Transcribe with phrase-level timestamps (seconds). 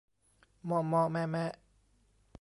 [0.65, 1.51] เมาะเมาะแมะแมะ